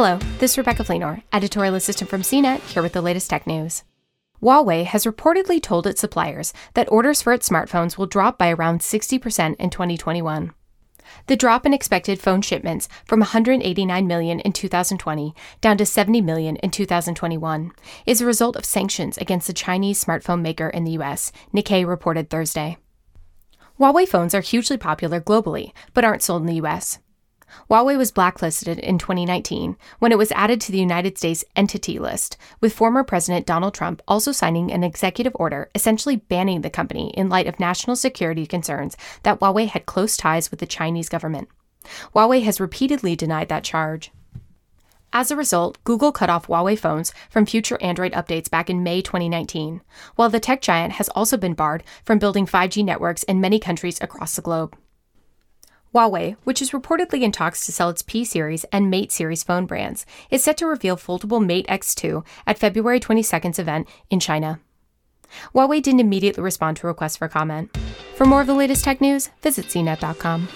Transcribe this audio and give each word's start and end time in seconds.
Hello, 0.00 0.16
this 0.38 0.52
is 0.52 0.58
Rebecca 0.58 0.84
Fleenor, 0.84 1.24
editorial 1.32 1.74
assistant 1.74 2.08
from 2.08 2.22
CNET, 2.22 2.60
here 2.60 2.84
with 2.84 2.92
the 2.92 3.02
latest 3.02 3.28
tech 3.28 3.48
news. 3.48 3.82
Huawei 4.40 4.84
has 4.84 5.04
reportedly 5.04 5.60
told 5.60 5.88
its 5.88 6.00
suppliers 6.00 6.52
that 6.74 6.88
orders 6.88 7.20
for 7.20 7.32
its 7.32 7.48
smartphones 7.48 7.98
will 7.98 8.06
drop 8.06 8.38
by 8.38 8.50
around 8.50 8.78
60% 8.78 9.56
in 9.56 9.70
2021. 9.70 10.52
The 11.26 11.34
drop 11.34 11.66
in 11.66 11.74
expected 11.74 12.20
phone 12.20 12.42
shipments 12.42 12.88
from 13.06 13.18
189 13.18 14.06
million 14.06 14.38
in 14.38 14.52
2020 14.52 15.34
down 15.60 15.76
to 15.78 15.84
70 15.84 16.20
million 16.20 16.54
in 16.58 16.70
2021 16.70 17.72
is 18.06 18.20
a 18.20 18.24
result 18.24 18.54
of 18.54 18.64
sanctions 18.64 19.18
against 19.18 19.48
the 19.48 19.52
Chinese 19.52 20.04
smartphone 20.04 20.42
maker 20.42 20.68
in 20.68 20.84
the 20.84 20.92
US, 20.92 21.32
Nikkei 21.52 21.84
reported 21.84 22.30
Thursday. 22.30 22.76
Huawei 23.80 24.06
phones 24.06 24.32
are 24.32 24.42
hugely 24.42 24.76
popular 24.76 25.20
globally, 25.20 25.72
but 25.92 26.04
aren't 26.04 26.22
sold 26.22 26.42
in 26.42 26.46
the 26.46 26.64
US. 26.64 27.00
Huawei 27.70 27.96
was 27.96 28.10
blacklisted 28.10 28.78
in 28.78 28.98
2019 28.98 29.76
when 29.98 30.12
it 30.12 30.18
was 30.18 30.32
added 30.32 30.60
to 30.60 30.72
the 30.72 30.78
United 30.78 31.18
States 31.18 31.44
Entity 31.56 31.98
List, 31.98 32.36
with 32.60 32.72
former 32.72 33.04
President 33.04 33.46
Donald 33.46 33.74
Trump 33.74 34.02
also 34.08 34.32
signing 34.32 34.70
an 34.70 34.84
executive 34.84 35.32
order 35.36 35.70
essentially 35.74 36.16
banning 36.16 36.62
the 36.62 36.70
company 36.70 37.10
in 37.10 37.28
light 37.28 37.46
of 37.46 37.60
national 37.60 37.96
security 37.96 38.46
concerns 38.46 38.96
that 39.22 39.40
Huawei 39.40 39.68
had 39.68 39.86
close 39.86 40.16
ties 40.16 40.50
with 40.50 40.60
the 40.60 40.66
Chinese 40.66 41.08
government. 41.08 41.48
Huawei 42.14 42.42
has 42.42 42.60
repeatedly 42.60 43.16
denied 43.16 43.48
that 43.48 43.64
charge. 43.64 44.10
As 45.12 45.30
a 45.30 45.36
result, 45.36 45.82
Google 45.84 46.12
cut 46.12 46.28
off 46.28 46.48
Huawei 46.48 46.78
phones 46.78 47.12
from 47.30 47.46
future 47.46 47.78
Android 47.80 48.12
updates 48.12 48.50
back 48.50 48.68
in 48.68 48.82
May 48.82 49.00
2019, 49.00 49.80
while 50.16 50.28
the 50.28 50.40
tech 50.40 50.60
giant 50.60 50.94
has 50.94 51.08
also 51.10 51.38
been 51.38 51.54
barred 51.54 51.82
from 52.04 52.18
building 52.18 52.46
5G 52.46 52.84
networks 52.84 53.22
in 53.22 53.40
many 53.40 53.58
countries 53.58 53.98
across 54.02 54.36
the 54.36 54.42
globe. 54.42 54.76
Huawei, 55.98 56.36
which 56.44 56.62
is 56.62 56.70
reportedly 56.70 57.22
in 57.22 57.32
talks 57.32 57.66
to 57.66 57.72
sell 57.72 57.88
its 57.88 58.02
P 58.02 58.24
series 58.24 58.62
and 58.70 58.88
Mate 58.88 59.10
series 59.10 59.42
phone 59.42 59.66
brands, 59.66 60.06
is 60.30 60.44
set 60.44 60.56
to 60.58 60.66
reveal 60.66 60.96
foldable 60.96 61.44
Mate 61.44 61.66
X2 61.66 62.24
at 62.46 62.56
February 62.56 63.00
22nd's 63.00 63.58
event 63.58 63.88
in 64.08 64.20
China. 64.20 64.60
Huawei 65.52 65.82
didn't 65.82 65.98
immediately 65.98 66.42
respond 66.42 66.76
to 66.76 66.86
requests 66.86 67.16
for 67.16 67.26
comment. 67.26 67.76
For 68.14 68.24
more 68.24 68.40
of 68.40 68.46
the 68.46 68.54
latest 68.54 68.84
tech 68.84 69.00
news, 69.00 69.30
visit 69.42 69.66
cnet.com. 69.66 70.46